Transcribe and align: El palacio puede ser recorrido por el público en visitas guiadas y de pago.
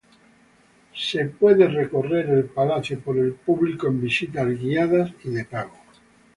El 0.03 0.09
palacio 0.89 1.31
puede 1.39 1.57
ser 1.67 1.73
recorrido 1.73 3.01
por 3.05 3.19
el 3.19 3.33
público 3.33 3.85
en 3.85 4.01
visitas 4.01 4.47
guiadas 4.59 5.11
y 5.23 5.29
de 5.29 5.45
pago. 5.45 5.77